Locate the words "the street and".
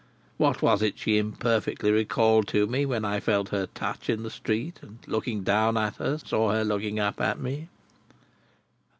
4.23-4.97